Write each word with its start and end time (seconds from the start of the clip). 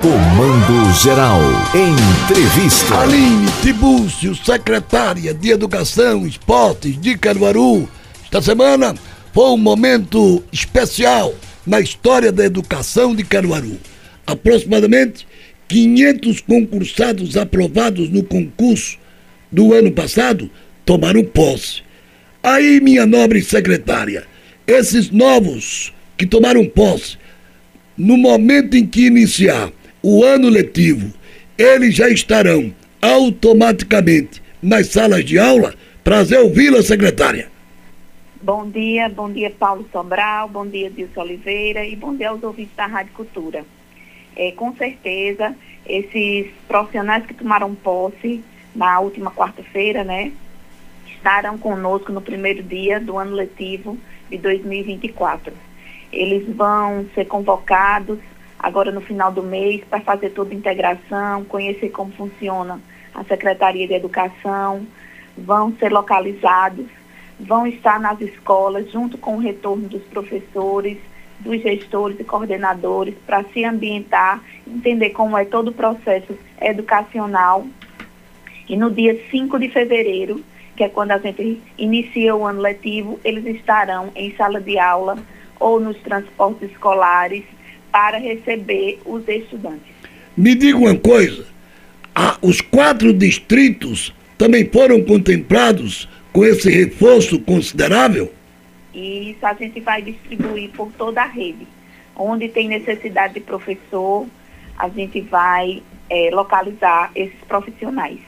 Comando 0.00 0.94
Geral. 1.02 1.40
Entrevista. 1.74 3.00
Aline 3.00 3.50
Tibúcio, 3.60 4.32
secretária 4.36 5.34
de 5.34 5.50
Educação 5.50 6.24
Esportes 6.24 6.96
de 7.00 7.18
Caruaru. 7.18 7.88
Esta 8.22 8.40
semana 8.40 8.94
foi 9.34 9.50
um 9.50 9.56
momento 9.56 10.40
especial 10.52 11.34
na 11.66 11.80
história 11.80 12.30
da 12.30 12.44
educação 12.44 13.12
de 13.12 13.24
Caruaru. 13.24 13.76
Aproximadamente 14.24 15.26
500 15.66 16.42
concursados 16.42 17.36
aprovados 17.36 18.08
no 18.08 18.22
concurso 18.22 18.98
do 19.50 19.74
ano 19.74 19.90
passado 19.90 20.48
tomaram 20.84 21.24
posse. 21.24 21.82
Aí, 22.40 22.80
minha 22.80 23.04
nobre 23.04 23.42
secretária, 23.42 24.28
esses 24.64 25.10
novos 25.10 25.92
que 26.16 26.24
tomaram 26.24 26.64
posse, 26.66 27.18
no 27.96 28.16
momento 28.16 28.76
em 28.76 28.86
que 28.86 29.06
iniciar 29.06 29.72
o 30.10 30.24
ano 30.24 30.48
letivo, 30.48 31.12
eles 31.58 31.94
já 31.94 32.08
estarão 32.08 32.74
automaticamente 33.02 34.42
nas 34.62 34.86
salas 34.86 35.22
de 35.22 35.38
aula? 35.38 35.74
Prazer 36.02 36.38
ouvi-la, 36.38 36.82
secretária. 36.82 37.50
Bom 38.40 38.70
dia, 38.70 39.10
bom 39.10 39.30
dia 39.30 39.50
Paulo 39.50 39.86
Sobral, 39.92 40.48
bom 40.48 40.66
dia 40.66 40.90
Dilson 40.90 41.20
Oliveira 41.20 41.84
e 41.84 41.94
bom 41.94 42.16
dia 42.16 42.30
aos 42.30 42.42
ouvintes 42.42 42.74
da 42.74 42.86
Rádio 42.86 43.12
Cultura. 43.12 43.66
É, 44.34 44.50
com 44.52 44.74
certeza, 44.76 45.54
esses 45.84 46.46
profissionais 46.66 47.26
que 47.26 47.34
tomaram 47.34 47.74
posse 47.74 48.42
na 48.74 48.98
última 49.00 49.30
quarta-feira, 49.30 50.04
né, 50.04 50.32
estarão 51.06 51.58
conosco 51.58 52.10
no 52.12 52.22
primeiro 52.22 52.62
dia 52.62 52.98
do 52.98 53.18
ano 53.18 53.34
letivo 53.34 53.98
de 54.30 54.38
2024. 54.38 55.52
Eles 56.10 56.48
vão 56.56 57.04
ser 57.14 57.26
convocados 57.26 58.18
agora 58.58 58.90
no 58.90 59.00
final 59.00 59.30
do 59.30 59.42
mês 59.42 59.82
para 59.88 60.00
fazer 60.00 60.30
toda 60.30 60.52
a 60.52 60.56
integração, 60.56 61.44
conhecer 61.44 61.90
como 61.90 62.12
funciona 62.12 62.80
a 63.14 63.24
Secretaria 63.24 63.86
de 63.86 63.94
Educação, 63.94 64.86
vão 65.36 65.72
ser 65.78 65.92
localizados, 65.92 66.86
vão 67.38 67.66
estar 67.66 68.00
nas 68.00 68.20
escolas 68.20 68.90
junto 68.90 69.16
com 69.16 69.36
o 69.36 69.40
retorno 69.40 69.88
dos 69.88 70.02
professores, 70.04 70.98
dos 71.38 71.62
gestores 71.62 72.18
e 72.18 72.24
coordenadores 72.24 73.14
para 73.24 73.44
se 73.44 73.64
ambientar, 73.64 74.42
entender 74.66 75.10
como 75.10 75.38
é 75.38 75.44
todo 75.44 75.68
o 75.68 75.72
processo 75.72 76.36
educacional. 76.60 77.64
E 78.68 78.76
no 78.76 78.90
dia 78.90 79.18
5 79.30 79.58
de 79.58 79.68
fevereiro, 79.68 80.42
que 80.76 80.84
é 80.84 80.88
quando 80.88 81.12
a 81.12 81.18
gente 81.18 81.62
inicia 81.76 82.34
o 82.34 82.44
ano 82.44 82.60
letivo, 82.60 83.20
eles 83.24 83.46
estarão 83.46 84.10
em 84.14 84.34
sala 84.34 84.60
de 84.60 84.78
aula 84.78 85.16
ou 85.60 85.80
nos 85.80 85.96
transportes 85.98 86.70
escolares 86.70 87.44
para 87.90 88.18
receber 88.18 89.00
os 89.04 89.26
estudantes. 89.28 89.94
Me 90.36 90.54
diga 90.54 90.78
uma 90.78 90.96
coisa, 90.96 91.46
ah, 92.14 92.36
os 92.42 92.60
quatro 92.60 93.12
distritos 93.12 94.14
também 94.36 94.68
foram 94.70 95.02
contemplados 95.02 96.08
com 96.32 96.44
esse 96.44 96.70
reforço 96.70 97.40
considerável? 97.40 98.32
Isso 98.94 99.44
a 99.44 99.54
gente 99.54 99.80
vai 99.80 100.02
distribuir 100.02 100.70
por 100.70 100.90
toda 100.92 101.22
a 101.22 101.26
rede. 101.26 101.66
Onde 102.16 102.48
tem 102.48 102.68
necessidade 102.68 103.34
de 103.34 103.40
professor, 103.40 104.26
a 104.76 104.88
gente 104.88 105.20
vai 105.20 105.82
é, 106.10 106.30
localizar 106.32 107.10
esses 107.14 107.38
profissionais. 107.46 108.18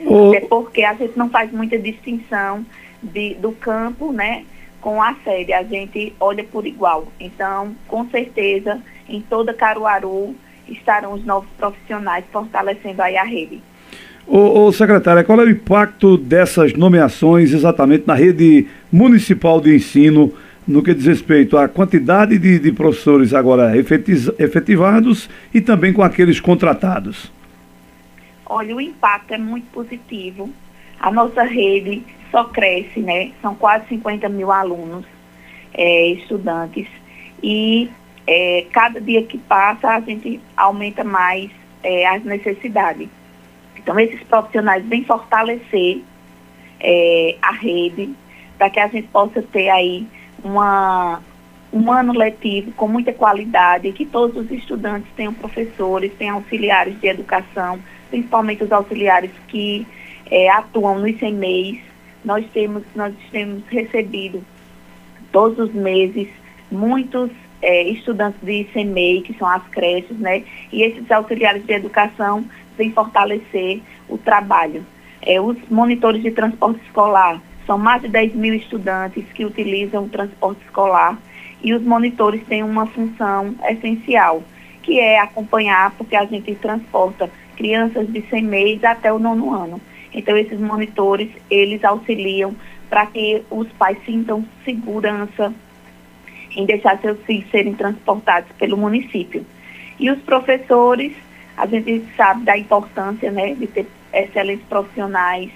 O... 0.00 0.30
Até 0.30 0.40
porque 0.46 0.82
a 0.82 0.94
gente 0.94 1.16
não 1.16 1.28
faz 1.30 1.50
muita 1.52 1.78
distinção 1.78 2.64
de, 3.02 3.34
do 3.34 3.52
campo, 3.52 4.12
né? 4.12 4.44
Com 4.80 5.02
a 5.02 5.14
sede, 5.24 5.52
a 5.52 5.62
gente 5.62 6.14
olha 6.20 6.44
por 6.44 6.66
igual. 6.66 7.08
Então, 7.18 7.74
com 7.86 8.08
certeza, 8.08 8.80
em 9.08 9.20
toda 9.20 9.52
Caruaru 9.54 10.34
estarão 10.68 11.14
os 11.14 11.24
novos 11.24 11.48
profissionais 11.56 12.24
fortalecendo 12.32 13.02
aí 13.02 13.16
a 13.16 13.24
rede. 13.24 13.60
Ô, 14.26 14.66
ô 14.66 14.72
secretária, 14.72 15.24
qual 15.24 15.40
é 15.40 15.44
o 15.44 15.50
impacto 15.50 16.18
dessas 16.18 16.74
nomeações 16.74 17.52
exatamente 17.52 18.06
na 18.06 18.14
rede 18.14 18.66
municipal 18.92 19.60
de 19.60 19.74
ensino 19.74 20.32
no 20.66 20.82
que 20.82 20.92
diz 20.92 21.06
respeito 21.06 21.56
à 21.56 21.66
quantidade 21.66 22.38
de, 22.38 22.58
de 22.58 22.70
professores 22.70 23.32
agora 23.32 23.72
efetivados 23.74 25.30
e 25.52 25.62
também 25.62 25.94
com 25.94 26.02
aqueles 26.02 26.40
contratados? 26.40 27.32
Olha, 28.44 28.76
o 28.76 28.80
impacto 28.80 29.32
é 29.32 29.38
muito 29.38 29.66
positivo. 29.72 30.50
A 31.00 31.10
nossa 31.10 31.42
rede 31.42 32.02
só 32.30 32.44
cresce, 32.44 33.00
né? 33.00 33.32
São 33.40 33.54
quase 33.54 33.86
50 33.88 34.28
mil 34.28 34.50
alunos, 34.50 35.04
é, 35.74 36.06
estudantes, 36.08 36.86
e 37.42 37.90
é, 38.26 38.66
cada 38.72 39.00
dia 39.00 39.22
que 39.22 39.38
passa 39.38 39.88
a 39.88 40.00
gente 40.00 40.40
aumenta 40.56 41.04
mais 41.04 41.50
é, 41.82 42.06
as 42.06 42.22
necessidades. 42.24 43.08
Então, 43.76 43.98
esses 43.98 44.22
profissionais 44.24 44.84
vêm 44.84 45.04
fortalecer 45.04 46.02
é, 46.80 47.36
a 47.40 47.52
rede 47.52 48.14
para 48.56 48.68
que 48.68 48.80
a 48.80 48.88
gente 48.88 49.08
possa 49.08 49.40
ter 49.40 49.70
aí 49.70 50.06
uma, 50.42 51.22
um 51.72 51.90
ano 51.90 52.12
letivo 52.12 52.72
com 52.72 52.88
muita 52.88 53.12
qualidade, 53.12 53.92
que 53.92 54.04
todos 54.04 54.36
os 54.36 54.50
estudantes 54.50 55.10
tenham 55.16 55.32
professores, 55.32 56.12
tenham 56.18 56.36
auxiliares 56.36 57.00
de 57.00 57.06
educação, 57.06 57.78
principalmente 58.10 58.64
os 58.64 58.72
auxiliares 58.72 59.30
que 59.46 59.86
é, 60.30 60.50
atuam 60.50 60.98
nos 60.98 61.16
CMEs, 61.18 61.78
nós 62.28 62.44
temos, 62.52 62.82
nós 62.94 63.14
temos 63.32 63.62
recebido 63.70 64.44
todos 65.32 65.58
os 65.58 65.72
meses 65.72 66.28
muitos 66.70 67.30
é, 67.62 67.84
estudantes 67.84 68.38
de 68.42 68.60
ICMEI, 68.60 69.22
que 69.22 69.32
são 69.32 69.48
as 69.48 69.66
creches, 69.68 70.14
né? 70.18 70.44
E 70.70 70.82
esses 70.82 71.10
auxiliares 71.10 71.64
de 71.64 71.72
educação 71.72 72.44
vêm 72.76 72.92
fortalecer 72.92 73.80
o 74.10 74.18
trabalho. 74.18 74.84
É, 75.22 75.40
os 75.40 75.56
monitores 75.70 76.22
de 76.22 76.30
transporte 76.30 76.84
escolar, 76.84 77.40
são 77.66 77.78
mais 77.78 78.02
de 78.02 78.08
10 78.08 78.34
mil 78.34 78.52
estudantes 78.52 79.24
que 79.32 79.46
utilizam 79.46 80.04
o 80.04 80.08
transporte 80.10 80.60
escolar 80.66 81.18
e 81.62 81.72
os 81.72 81.82
monitores 81.82 82.42
têm 82.46 82.62
uma 82.62 82.84
função 82.84 83.54
essencial, 83.70 84.42
que 84.82 85.00
é 85.00 85.18
acompanhar, 85.18 85.92
porque 85.92 86.14
a 86.14 86.26
gente 86.26 86.54
transporta 86.56 87.30
crianças 87.56 88.06
de 88.12 88.20
100 88.28 88.42
meses 88.44 88.84
até 88.84 89.10
o 89.10 89.18
nono 89.18 89.54
ano. 89.54 89.80
Então, 90.18 90.36
esses 90.36 90.58
monitores, 90.58 91.30
eles 91.48 91.84
auxiliam 91.84 92.52
para 92.90 93.06
que 93.06 93.44
os 93.48 93.68
pais 93.74 93.96
sintam 94.04 94.44
segurança 94.64 95.54
em 96.56 96.66
deixar 96.66 96.98
seus 96.98 97.20
filhos 97.22 97.48
serem 97.52 97.72
transportados 97.72 98.50
pelo 98.58 98.76
município. 98.76 99.46
E 99.96 100.10
os 100.10 100.18
professores, 100.22 101.12
a 101.56 101.66
gente 101.66 102.04
sabe 102.16 102.44
da 102.44 102.58
importância 102.58 103.30
né, 103.30 103.54
de 103.54 103.68
ter 103.68 103.86
excelentes 104.12 104.66
profissionais 104.66 105.52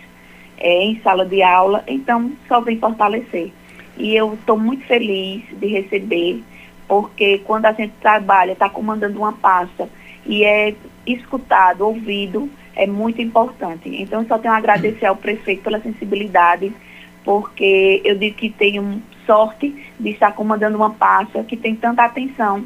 é, 0.58 0.84
em 0.84 1.00
sala 1.00 1.26
de 1.26 1.42
aula, 1.42 1.82
então 1.88 2.30
só 2.46 2.60
vem 2.60 2.78
fortalecer. 2.78 3.50
E 3.98 4.14
eu 4.14 4.34
estou 4.34 4.56
muito 4.56 4.86
feliz 4.86 5.42
de 5.58 5.66
receber, 5.66 6.40
porque 6.86 7.38
quando 7.38 7.66
a 7.66 7.72
gente 7.72 7.94
trabalha, 8.00 8.52
está 8.52 8.68
comandando 8.68 9.18
uma 9.18 9.32
pasta 9.32 9.88
e 10.24 10.44
é 10.44 10.72
escutado, 11.04 11.84
ouvido, 11.84 12.48
é 12.74 12.86
muito 12.86 13.20
importante. 13.20 13.88
Então, 13.88 14.24
só 14.26 14.38
tenho 14.38 14.54
a 14.54 14.56
agradecer 14.56 15.06
ao 15.06 15.16
prefeito 15.16 15.62
pela 15.62 15.80
sensibilidade, 15.80 16.72
porque 17.24 18.00
eu 18.04 18.16
digo 18.16 18.36
que 18.36 18.50
tenho 18.50 19.02
sorte 19.26 19.74
de 19.98 20.10
estar 20.10 20.32
comandando 20.32 20.76
uma 20.76 20.90
pasta 20.90 21.44
que 21.44 21.56
tem 21.56 21.74
tanta 21.74 22.04
atenção 22.04 22.64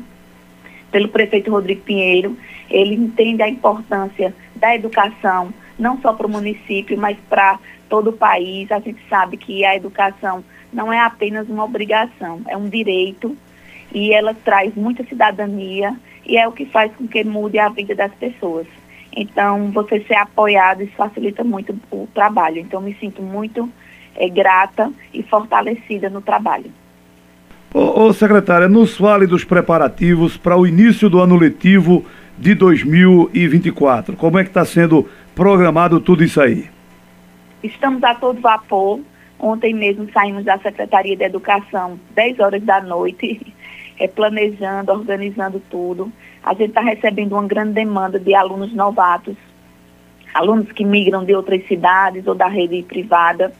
pelo 0.90 1.08
prefeito 1.08 1.50
Rodrigo 1.50 1.82
Pinheiro. 1.82 2.36
Ele 2.70 2.94
entende 2.94 3.42
a 3.42 3.48
importância 3.48 4.34
da 4.54 4.74
educação, 4.74 5.52
não 5.78 6.00
só 6.00 6.12
para 6.12 6.26
o 6.26 6.30
município, 6.30 6.96
mas 6.96 7.18
para 7.28 7.58
todo 7.88 8.10
o 8.10 8.12
país. 8.12 8.70
A 8.72 8.78
gente 8.78 9.00
sabe 9.08 9.36
que 9.36 9.64
a 9.64 9.76
educação 9.76 10.42
não 10.72 10.92
é 10.92 11.00
apenas 11.00 11.48
uma 11.48 11.64
obrigação, 11.64 12.40
é 12.48 12.56
um 12.56 12.68
direito 12.68 13.36
e 13.92 14.12
ela 14.12 14.34
traz 14.34 14.74
muita 14.74 15.04
cidadania 15.04 15.96
e 16.24 16.36
é 16.36 16.46
o 16.46 16.52
que 16.52 16.66
faz 16.66 16.94
com 16.96 17.06
que 17.06 17.22
mude 17.24 17.58
a 17.58 17.68
vida 17.68 17.94
das 17.94 18.12
pessoas. 18.14 18.66
Então, 19.16 19.71
você 19.71 20.01
ser 20.01 20.16
apoiado, 20.16 20.83
isso 20.83 20.92
facilita 20.95 21.42
muito 21.42 21.74
o 21.91 22.07
trabalho. 22.15 22.59
Então, 22.59 22.83
me 22.83 22.95
sinto 23.01 23.22
muito 23.22 23.68
é, 24.15 24.28
grata 24.28 24.92
e 25.13 25.22
fortalecida 25.22 26.10
no 26.10 26.21
trabalho. 26.21 26.71
Ô, 27.72 28.03
ô, 28.03 28.13
secretária, 28.13 28.68
nos 28.68 28.97
fale 28.97 29.27
dos 29.27 29.42
preparativos 29.42 30.36
para 30.36 30.57
o 30.57 30.66
início 30.66 31.09
do 31.09 31.18
ano 31.18 31.34
letivo 31.34 32.04
de 32.39 32.54
2024. 32.54 34.15
Como 34.16 34.39
é 34.39 34.45
que 34.45 34.51
está 34.51 34.66
sendo 34.66 35.09
programado 35.34 35.98
tudo 35.98 36.22
isso 36.22 36.41
aí? 36.41 36.69
Estamos 37.62 38.04
a 38.04 38.15
todo 38.15 38.41
vapor. 38.41 39.01
Ontem 39.39 39.74
mesmo 39.74 40.10
saímos 40.12 40.45
da 40.45 40.59
Secretaria 40.59 41.16
de 41.16 41.24
Educação, 41.24 41.98
10 42.15 42.41
horas 42.41 42.62
da 42.62 42.80
noite, 42.80 43.41
é, 43.98 44.09
planejando, 44.09 44.93
organizando 44.93 45.60
tudo. 45.71 46.13
A 46.43 46.53
gente 46.53 46.69
está 46.69 46.81
recebendo 46.81 47.33
uma 47.33 47.47
grande 47.47 47.72
demanda 47.72 48.19
de 48.19 48.34
alunos 48.34 48.72
novatos, 48.72 49.37
alunos 50.34 50.71
que 50.72 50.84
migram 50.84 51.25
de 51.25 51.34
outras 51.34 51.66
cidades 51.66 52.27
ou 52.27 52.34
da 52.34 52.47
rede 52.47 52.83
privada. 52.83 53.53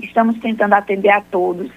Estamos 0.00 0.38
tentando 0.38 0.74
atender 0.74 1.10
a 1.10 1.20
todos. 1.20 1.70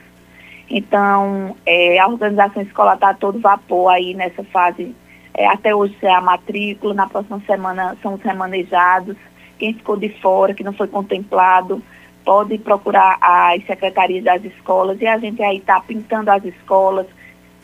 Então, 0.69 1.55
é, 1.65 1.99
a 1.99 2.07
organização 2.07 2.63
escolar 2.63 2.95
está 2.95 3.13
todo 3.13 3.39
vapor 3.39 3.89
aí 3.89 4.13
nessa 4.13 4.43
fase 4.45 4.95
é, 5.37 5.47
até 5.47 5.75
hoje 5.75 5.93
é 6.01 6.13
a 6.13 6.21
matrícula, 6.21 6.93
na 6.93 7.07
próxima 7.07 7.41
semana 7.45 7.97
são 8.01 8.13
os 8.13 8.21
remanejados. 8.21 9.17
Quem 9.59 9.73
ficou 9.73 9.97
de 9.97 10.09
fora, 10.21 10.53
que 10.53 10.63
não 10.63 10.71
foi 10.71 10.87
contemplado, 10.87 11.83
pode 12.23 12.57
procurar 12.57 13.17
as 13.19 13.65
secretarias 13.65 14.23
das 14.23 14.43
escolas 14.45 14.99
e 15.01 15.05
a 15.05 15.17
gente 15.17 15.43
aí 15.43 15.57
está 15.57 15.79
pintando 15.81 16.31
as 16.31 16.43
escolas, 16.45 17.05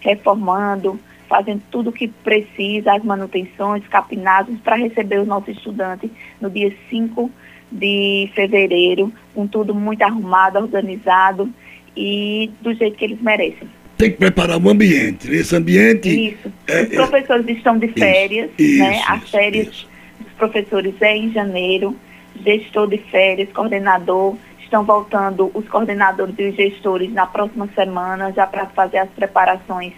reformando, 0.02 1.00
fazendo 1.30 1.62
tudo 1.72 1.90
o 1.90 1.94
que 1.94 2.10
precisa, 2.10 2.94
as 2.94 3.04
manutenções, 3.04 3.88
capinados, 3.88 4.60
para 4.60 4.76
receber 4.76 5.20
os 5.20 5.28
nossos 5.28 5.56
estudantes 5.56 6.10
no 6.42 6.50
dia 6.50 6.74
5 6.90 7.32
de 7.72 8.30
fevereiro, 8.36 9.14
com 9.34 9.48
tudo 9.48 9.74
muito 9.74 10.02
arrumado, 10.02 10.58
organizado 10.60 11.50
e 11.96 12.52
do 12.62 12.74
jeito 12.74 12.98
que 12.98 13.06
eles 13.06 13.22
merecem. 13.22 13.70
Tem 13.98 14.12
que 14.12 14.18
preparar 14.18 14.58
um 14.58 14.68
ambiente. 14.68 15.32
Esse 15.32 15.56
ambiente. 15.56 16.10
Isso. 16.10 16.52
É, 16.68 16.82
Os 16.82 16.90
professores 16.90 17.48
é, 17.48 17.52
estão 17.52 17.78
de 17.78 17.88
férias, 17.90 18.50
isso, 18.58 18.80
né? 18.80 18.98
Isso, 18.98 19.12
As 19.12 19.30
férias 19.30 19.68
isso. 19.68 19.88
dos 20.20 20.34
professores 20.34 20.94
é 21.02 21.16
em 21.16 21.32
janeiro, 21.32 21.96
gestor 22.44 22.88
de 22.90 22.98
férias, 22.98 23.48
coordenador. 23.54 24.36
Estão 24.72 24.86
voltando 24.86 25.52
os 25.54 25.68
coordenadores 25.68 26.34
e 26.40 26.48
os 26.48 26.56
gestores 26.56 27.12
na 27.12 27.28
próxima 27.28 27.68
semana, 27.76 28.32
já 28.32 28.48
para 28.48 28.68
fazer 28.68 29.00
as 29.00 29.10
preparações 29.10 29.92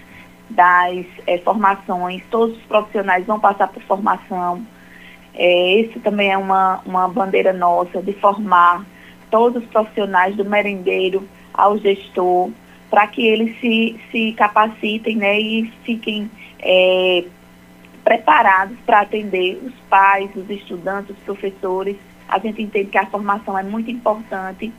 das 0.50 1.06
é, 1.28 1.38
formações. 1.38 2.24
Todos 2.31 2.58
os 2.58 2.64
profissionais 2.64 3.24
vão 3.24 3.40
passar 3.40 3.68
por 3.68 3.84
formação. 3.84 4.66
É, 5.36 5.80
esse 5.80 6.00
também 6.00 6.31
é 6.31 6.38
uma, 6.40 6.81
uma 6.88 7.08
bandeira 7.08 7.54
nossa 7.54 8.02
de 8.02 8.14
formar 8.14 8.84
todos 9.30 9.62
os 9.62 9.70
profissionais 9.70 10.36
do 10.36 10.44
merendeiro 10.44 11.30
ao 11.54 11.78
gestor, 11.78 12.50
para 12.90 13.06
que 13.06 13.28
eles 13.28 13.56
se, 13.60 14.00
se 14.12 14.34
capacitem 14.34 15.18
né, 15.18 15.40
e 15.40 15.72
fiquem 15.84 16.31
é, 16.60 17.26
preparados 18.04 18.76
para 18.88 19.02
atender 19.02 19.62
os 19.64 19.74
pais, 19.88 20.31
os 20.36 20.50
estudantes, 20.50 21.16
os 21.16 21.24
professores. 21.24 21.96
A 22.33 22.39
gente 22.39 22.63
entende 22.63 22.89
que 22.89 22.97
a 22.97 23.06
formação 23.06 23.56
é 23.57 23.62
muito 23.62 23.91
importante 23.91 24.74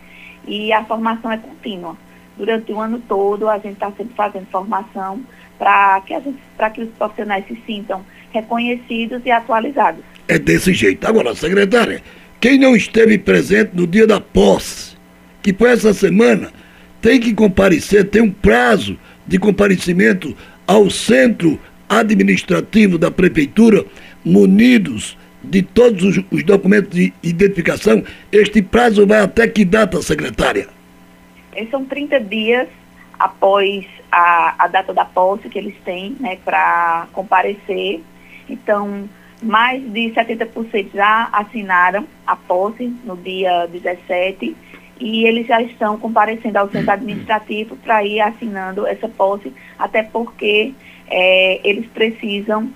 e 0.44 0.72
a 0.72 0.84
formação 0.84 1.30
é 1.30 1.38
contínua. 1.38 1.96
Durante 2.36 2.72
o 2.72 2.80
ano 2.80 3.00
todo, 3.08 3.48
a 3.48 3.58
gente 3.58 3.74
está 3.74 3.92
sempre 3.92 4.12
fazendo 4.16 4.46
formação 4.46 5.20
para 5.56 6.00
que, 6.00 6.14
que 6.74 6.82
os 6.82 6.90
profissionais 6.98 7.46
se 7.46 7.56
sintam 7.64 8.04
reconhecidos 8.32 9.22
e 9.24 9.30
atualizados. 9.30 10.02
É 10.26 10.36
desse 10.36 10.74
jeito. 10.74 11.06
Agora, 11.06 11.32
secretária, 11.36 12.02
quem 12.40 12.58
não 12.58 12.74
esteve 12.74 13.18
presente 13.18 13.70
no 13.72 13.86
dia 13.86 14.04
da 14.04 14.20
posse, 14.20 14.96
que 15.40 15.52
foi 15.52 15.70
essa 15.70 15.94
semana, 15.94 16.50
tem 17.00 17.20
que 17.20 17.32
comparecer, 17.32 18.10
tem 18.10 18.22
um 18.22 18.32
prazo 18.32 18.98
de 19.24 19.38
comparecimento 19.38 20.36
ao 20.66 20.90
centro 20.90 21.56
administrativo 21.88 22.98
da 22.98 23.12
prefeitura, 23.12 23.84
munidos 24.24 25.16
de 25.44 25.62
todos 25.62 26.02
os, 26.02 26.24
os, 26.30 26.42
documentos 26.42 26.90
de 26.90 27.12
identificação. 27.22 28.02
Este 28.32 28.62
prazo 28.62 29.06
vai 29.06 29.20
até 29.20 29.46
que 29.46 29.64
data, 29.64 30.00
secretária? 30.02 30.68
São 31.70 31.84
30 31.84 32.20
dias 32.20 32.68
após 33.18 33.86
a, 34.10 34.64
a 34.64 34.68
data 34.68 34.92
da 34.92 35.04
posse 35.04 35.48
que 35.48 35.58
eles 35.58 35.74
têm 35.84 36.16
né, 36.18 36.38
para 36.44 37.06
comparecer. 37.12 38.00
Então, 38.48 39.08
mais 39.42 39.82
de 39.92 40.10
70% 40.10 40.88
já 40.94 41.28
assinaram 41.32 42.06
a 42.26 42.34
posse 42.34 42.86
no 43.04 43.16
dia 43.16 43.66
17 43.66 44.56
e 45.00 45.24
eles 45.24 45.46
já 45.46 45.60
estão 45.60 45.98
comparecendo 45.98 46.58
ao 46.58 46.70
centro 46.70 46.92
administrativo 46.92 47.76
para 47.76 48.04
ir 48.04 48.20
assinando 48.20 48.86
essa 48.86 49.08
posse, 49.08 49.52
até 49.78 50.02
porque 50.02 50.72
é, 51.08 51.60
eles 51.68 51.86
precisam 51.86 52.70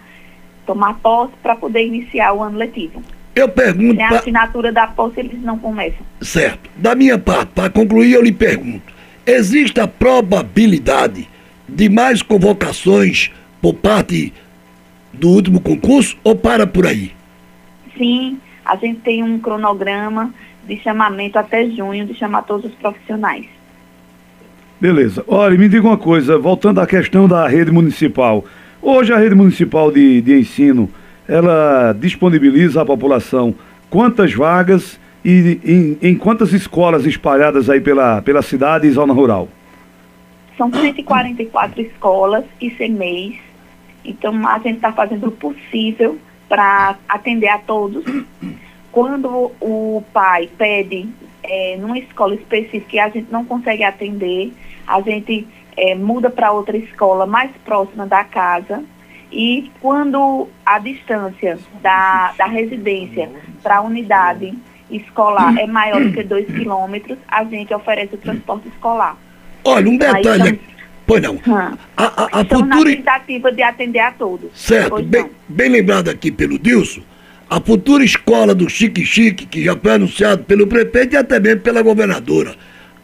tomar 0.69 0.99
posse 1.03 1.33
para 1.43 1.57
poder 1.57 1.87
iniciar 1.87 2.35
o 2.35 2.43
ano 2.43 2.59
letivo. 2.59 3.03
Eu 3.35 3.49
pergunto. 3.49 3.97
Sem 3.97 4.05
a 4.05 4.11
assinatura 4.11 4.71
da 4.71 4.87
posse, 4.87 5.21
eles 5.21 5.41
não 5.43 5.59
começam. 5.59 6.05
Certo. 6.21 6.69
Da 6.77 6.95
minha 6.95 7.19
parte, 7.19 7.53
para 7.55 7.71
concluir, 7.71 8.13
eu 8.13 8.23
lhe 8.23 8.33
pergunto: 8.33 8.93
existe 9.27 9.81
a 9.81 9.89
probabilidade 9.89 11.27
de 11.67 11.89
mais 11.89 12.21
convocações 12.21 13.31
por 13.63 13.75
parte 13.75 14.33
do 15.13 15.31
último 15.31 15.61
concurso 15.61 16.19
ou 16.23 16.37
para 16.37 16.67
por 16.67 16.87
aí? 16.87 17.13
Sim, 17.97 18.39
a 18.65 18.77
gente 18.77 19.01
tem 19.01 19.23
um 19.23 19.39
cronograma 19.39 20.33
de 20.67 20.77
chamamento 20.81 21.39
até 21.39 21.67
junho, 21.71 22.05
de 22.05 22.15
chamar 22.15 22.43
todos 22.43 22.71
os 22.71 22.77
profissionais. 22.77 23.47
Beleza. 24.79 25.25
Olha, 25.27 25.57
me 25.57 25.69
diga 25.69 25.87
uma 25.87 25.97
coisa, 25.97 26.39
voltando 26.39 26.81
à 26.81 26.87
questão 26.87 27.27
da 27.27 27.49
rede 27.49 27.71
municipal. 27.71 28.45
Hoje 28.81 29.13
a 29.13 29.19
rede 29.19 29.35
municipal 29.35 29.91
de, 29.91 30.21
de 30.21 30.39
ensino, 30.39 30.89
ela 31.29 31.93
disponibiliza 31.93 32.83
à 32.83 32.87
população 32.87 33.55
quantas 33.91 34.33
vagas 34.33 34.99
e 35.25 35.61
em, 35.65 35.99
em 36.11 36.15
quantas 36.15 36.53
escolas 36.53 37.05
espalhadas 37.05 37.69
aí 37.69 37.81
pela, 37.81 38.23
pela 38.23 38.41
cidade 38.41 38.87
e 38.87 38.91
zona 38.91 39.13
rural? 39.13 39.49
São 40.57 40.73
144 40.73 41.83
escolas 41.83 42.45
e 42.61 42.71
CMEs. 42.71 43.37
Então 44.05 44.47
a 44.47 44.59
gente 44.59 44.77
está 44.77 44.93
fazendo 44.93 45.29
o 45.29 45.33
possível 45.33 46.19
para 46.49 46.97
atender 47.09 47.49
a 47.49 47.59
todos 47.59 48.05
quando 48.93 49.53
o 49.61 50.03
pai 50.13 50.49
pede 50.57 51.09
é, 51.43 51.77
numa 51.79 51.99
escola 51.99 52.35
específica 52.35 52.97
e 52.97 52.99
a 52.99 53.09
gente 53.09 53.31
não 53.31 53.45
consegue 53.45 53.85
atender, 53.85 54.53
a 54.87 55.01
gente 55.01 55.47
é, 55.79 55.95
muda 55.95 56.29
para 56.29 56.51
outra 56.51 56.77
escola 56.77 57.25
mais 57.27 57.51
próxima 57.65 58.07
da 58.07 58.25
casa. 58.25 58.83
E 59.31 59.71
quando 59.81 60.49
a 60.65 60.79
distância 60.79 61.59
da, 61.81 62.33
da 62.37 62.47
residência 62.47 63.31
para 63.63 63.77
a 63.77 63.81
unidade 63.83 64.55
escolar 64.91 65.57
é 65.59 65.67
maior 65.67 66.03
do 66.03 66.13
que 66.13 66.23
2 66.23 66.47
quilômetros, 66.47 67.19
a 67.29 67.45
gente 67.45 67.73
oferece 67.73 68.15
o 68.15 68.19
transporte 68.19 68.69
escolar. 68.69 69.17
Olha, 69.65 69.89
um 69.89 69.99
detalhe. 69.99 70.43
Aí, 70.43 70.61
pois 71.07 71.23
não. 71.23 71.39
a, 71.97 72.05
a, 72.05 72.41
a 72.41 72.45
futura... 72.45 72.65
na 72.65 72.85
tentativa 72.85 73.53
de 73.53 73.63
atender 73.63 74.01
a 74.01 74.13
todos. 74.13 74.51
Certo. 74.55 75.03
Bem, 75.03 75.31
bem 75.47 75.69
lembrado 75.69 76.09
aqui 76.09 76.33
pelo 76.33 76.59
Dilson, 76.59 77.03
a 77.51 77.61
futura 77.61 78.03
escola 78.03 78.55
do 78.55 78.69
Chique 78.69 79.05
Chique, 79.05 79.45
que 79.45 79.65
já 79.65 79.77
foi 79.77 79.93
anunciado 79.93 80.45
pelo 80.45 80.67
prefeito 80.67 81.15
e 81.15 81.17
até 81.19 81.39
mesmo 81.39 81.61
pela 81.61 81.83
governadora. 81.83 82.55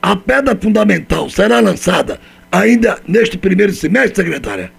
A 0.00 0.16
pedra 0.16 0.56
fundamental 0.56 1.30
será 1.30 1.60
lançada 1.60 2.20
ainda 2.60 2.98
neste 3.06 3.36
primeiro 3.36 3.72
semestre, 3.72 4.16
secretária? 4.24 4.72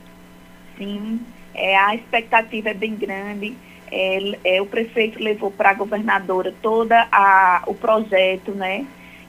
Sim, 0.78 1.20
é, 1.54 1.78
a 1.78 1.96
expectativa 1.96 2.70
é 2.70 2.74
bem 2.74 2.96
grande. 2.96 3.56
É, 3.92 4.38
é, 4.44 4.62
o 4.62 4.66
prefeito 4.66 5.22
levou 5.22 5.52
para 5.52 5.70
a 5.70 5.74
governadora 5.74 6.54
todo 6.62 6.92
o 7.68 7.74
projeto, 7.76 8.52
né? 8.52 8.86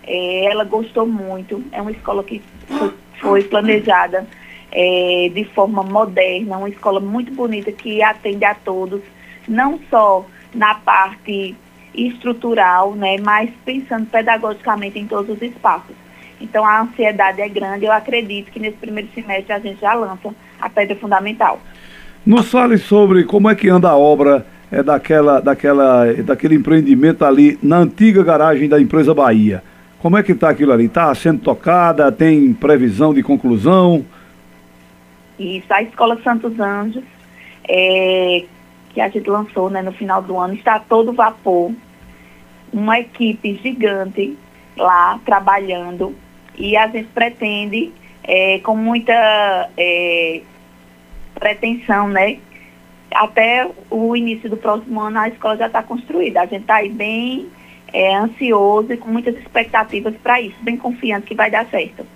É, 0.06 0.46
ela 0.46 0.64
gostou 0.64 1.06
muito. 1.06 1.62
É 1.72 1.80
uma 1.80 1.90
escola 1.90 2.24
que 2.24 2.42
foi, 2.66 2.94
foi 3.20 3.44
planejada 3.44 4.26
é, 4.72 5.30
de 5.32 5.44
forma 5.44 5.82
moderna, 5.82 6.58
uma 6.58 6.68
escola 6.68 7.00
muito 7.00 7.32
bonita 7.32 7.70
que 7.70 8.02
atende 8.02 8.44
a 8.44 8.54
todos 8.54 9.02
não 9.48 9.78
só 9.88 10.26
na 10.54 10.74
parte 10.74 11.54
estrutural, 11.94 12.94
né, 12.94 13.16
mas 13.18 13.50
pensando 13.64 14.06
pedagogicamente 14.06 14.98
em 14.98 15.06
todos 15.06 15.36
os 15.36 15.42
espaços. 15.42 15.94
Então 16.40 16.64
a 16.64 16.82
ansiedade 16.82 17.40
é 17.40 17.48
grande, 17.48 17.86
eu 17.86 17.92
acredito 17.92 18.50
que 18.50 18.60
nesse 18.60 18.76
primeiro 18.76 19.08
semestre 19.14 19.52
a 19.52 19.58
gente 19.58 19.80
já 19.80 19.94
lança 19.94 20.34
a 20.60 20.68
pedra 20.68 20.96
fundamental. 20.96 21.60
Nos 22.24 22.50
fale 22.50 22.76
sobre 22.76 23.24
como 23.24 23.48
é 23.48 23.54
que 23.54 23.68
anda 23.68 23.88
a 23.88 23.96
obra 23.96 24.46
é, 24.70 24.82
daquela, 24.82 25.40
daquela, 25.40 26.12
daquele 26.24 26.56
empreendimento 26.56 27.24
ali 27.24 27.58
na 27.62 27.78
antiga 27.78 28.22
garagem 28.22 28.68
da 28.68 28.80
empresa 28.80 29.14
Bahia. 29.14 29.62
Como 29.98 30.16
é 30.16 30.22
que 30.22 30.32
está 30.32 30.50
aquilo 30.50 30.72
ali? 30.72 30.86
Está 30.86 31.14
sendo 31.14 31.40
tocada? 31.40 32.10
Tem 32.12 32.52
previsão 32.52 33.14
de 33.14 33.22
conclusão? 33.22 34.04
Isso, 35.38 35.66
a 35.70 35.82
Escola 35.82 36.20
Santos 36.22 36.58
Anjos 36.58 37.04
é, 37.68 38.44
que 38.90 39.00
a 39.00 39.08
gente 39.08 39.28
lançou 39.28 39.68
né, 39.68 39.82
no 39.82 39.92
final 39.92 40.22
do 40.22 40.38
ano, 40.38 40.54
está 40.54 40.78
todo 40.78 41.12
vapor. 41.12 41.72
Uma 42.72 42.98
equipe 42.98 43.54
gigante 43.62 44.36
lá 44.76 45.18
trabalhando 45.24 46.14
e 46.56 46.76
a 46.76 46.86
gente 46.88 47.08
pretende, 47.08 47.92
é, 48.24 48.58
com 48.60 48.76
muita 48.76 49.70
é, 49.76 50.40
pretensão, 51.34 52.08
né? 52.08 52.38
Até 53.14 53.68
o 53.90 54.16
início 54.16 54.50
do 54.50 54.56
próximo 54.56 55.00
ano 55.00 55.18
a 55.18 55.28
escola 55.28 55.56
já 55.56 55.66
está 55.66 55.82
construída. 55.82 56.40
A 56.40 56.46
gente 56.46 56.62
está 56.62 56.76
aí 56.76 56.90
bem 56.90 57.46
é, 57.92 58.16
ansioso 58.16 58.92
e 58.92 58.96
com 58.96 59.08
muitas 59.10 59.36
expectativas 59.36 60.14
para 60.22 60.40
isso, 60.40 60.56
bem 60.60 60.76
confiante 60.76 61.26
que 61.26 61.34
vai 61.34 61.50
dar 61.50 61.66
certo. 61.66 62.06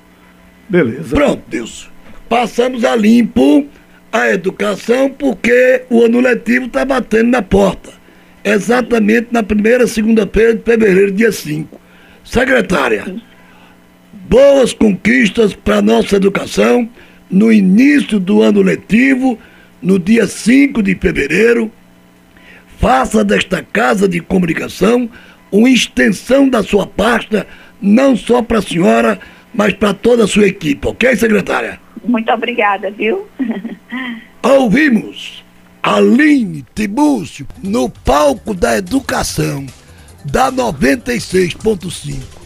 Beleza. 0.68 1.14
Pronto, 1.14 1.42
Deus. 1.46 1.90
Passamos 2.28 2.84
a 2.84 2.94
limpo 2.94 3.66
a 4.12 4.28
educação 4.30 5.10
porque 5.10 5.84
o 5.88 6.02
ano 6.04 6.20
letivo 6.20 6.66
está 6.66 6.84
batendo 6.84 7.30
na 7.30 7.42
porta. 7.42 7.90
Exatamente 8.44 9.28
na 9.30 9.42
primeira 9.42 9.86
segunda-feira 9.86 10.54
de 10.54 10.62
fevereiro, 10.62 11.12
dia 11.12 11.30
5. 11.30 11.78
Secretária, 12.24 13.04
boas 14.30 14.72
conquistas 14.72 15.54
para 15.54 15.78
a 15.78 15.82
nossa 15.82 16.14
educação 16.14 16.88
no 17.28 17.52
início 17.52 18.20
do 18.20 18.42
ano 18.42 18.62
letivo, 18.62 19.36
no 19.82 19.98
dia 19.98 20.24
5 20.24 20.84
de 20.84 20.94
fevereiro, 20.94 21.70
faça 22.78 23.24
desta 23.24 23.60
casa 23.60 24.08
de 24.08 24.20
comunicação 24.20 25.10
uma 25.50 25.68
extensão 25.68 26.48
da 26.48 26.62
sua 26.62 26.86
pasta, 26.86 27.44
não 27.82 28.16
só 28.16 28.40
para 28.40 28.60
a 28.60 28.62
senhora, 28.62 29.18
mas 29.52 29.74
para 29.74 29.92
toda 29.92 30.22
a 30.22 30.28
sua 30.28 30.46
equipe, 30.46 30.86
ok, 30.86 31.16
secretária? 31.16 31.80
Muito 32.04 32.30
obrigada, 32.30 32.88
viu? 32.88 33.26
Ouvimos 34.44 35.42
Aline 35.82 36.64
Tibúcio 36.72 37.48
no 37.60 37.90
palco 37.90 38.54
da 38.54 38.76
educação 38.78 39.66
da 40.24 40.52
96.5. 40.52 42.39